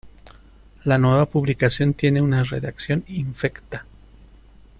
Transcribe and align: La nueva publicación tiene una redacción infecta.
La 0.83 0.97
nueva 0.97 1.27
publicación 1.27 1.93
tiene 1.93 2.23
una 2.23 2.43
redacción 2.43 3.03
infecta. 3.05 3.85